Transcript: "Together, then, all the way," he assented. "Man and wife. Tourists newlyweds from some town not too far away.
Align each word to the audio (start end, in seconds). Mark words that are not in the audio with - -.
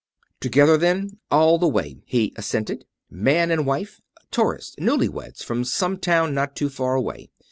"Together, 0.39 0.77
then, 0.77 1.19
all 1.29 1.59
the 1.59 1.67
way," 1.67 2.01
he 2.07 2.33
assented. 2.35 2.85
"Man 3.11 3.51
and 3.51 3.67
wife. 3.67 4.01
Tourists 4.31 4.75
newlyweds 4.79 5.43
from 5.43 5.63
some 5.63 5.99
town 5.99 6.33
not 6.33 6.55
too 6.55 6.69
far 6.69 6.95
away. 6.95 7.29